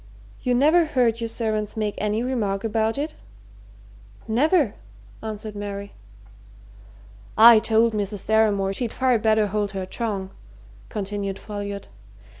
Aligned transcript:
You 0.41 0.55
never 0.55 0.85
heard 0.85 1.21
your 1.21 1.27
servants 1.27 1.77
make 1.77 1.93
any 1.99 2.23
remark 2.23 2.63
about 2.63 2.97
it?" 2.97 3.13
"Never!" 4.27 4.73
answered 5.21 5.55
Mary. 5.55 5.93
"I 7.37 7.59
told 7.59 7.93
Mrs. 7.93 8.25
Deramore 8.25 8.73
she'd 8.73 8.91
far 8.93 9.19
better 9.19 9.45
hold 9.45 9.73
her 9.73 9.85
tongue," 9.85 10.31
continued 10.89 11.37
Folliot. 11.37 11.87